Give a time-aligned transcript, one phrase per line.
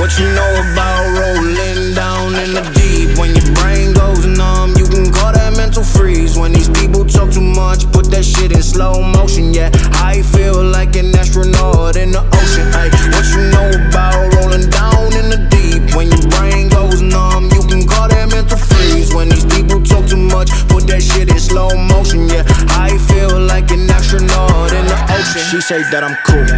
[0.00, 3.18] What you know about rolling down in the deep?
[3.18, 6.38] When your brain goes numb, you can call that mental freeze.
[6.38, 9.52] When these people talk too much, put that shit in slow motion.
[9.52, 9.68] Yeah,
[10.00, 12.72] I feel like an astronaut in the ocean.
[12.72, 15.94] Ay, what you know about rolling down in the deep?
[15.94, 19.12] When your brain goes numb, you can call that mental freeze.
[19.12, 22.24] When these people talk too much, put that shit in slow motion.
[22.24, 25.44] Yeah, I feel like an astronaut in the ocean.
[25.52, 26.48] She say that I'm cool.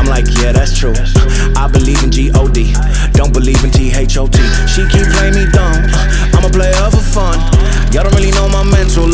[0.00, 0.96] I'm like, yeah, that's true.
[1.52, 1.97] I believe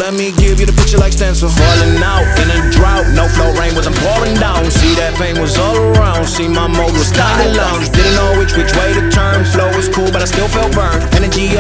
[0.05, 1.49] Let me give you the picture like stencil.
[1.49, 4.69] Falling out in a drought, no flow rain wasn't pouring down.
[4.69, 6.29] See that pain was all around.
[6.29, 7.89] See my mode was kinda lounge.
[7.89, 9.49] Didn't know which which way to turn.
[9.49, 11.09] Flow was cool, but I still felt burned.
[11.17, 11.54] Energy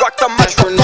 [0.00, 0.83] Rock the microphone.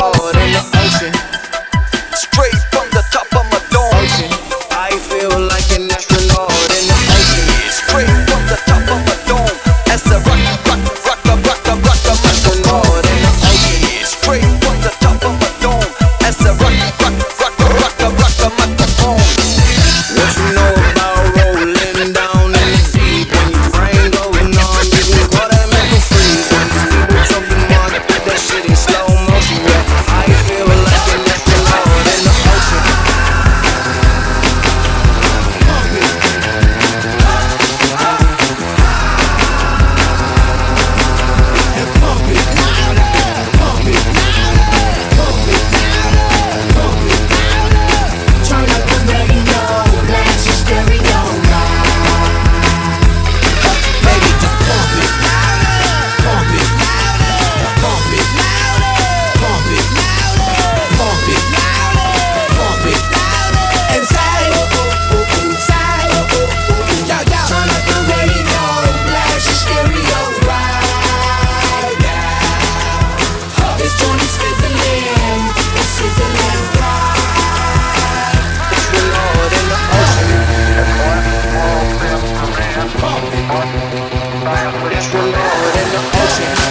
[84.51, 86.70] We're crystal lord in the ocean.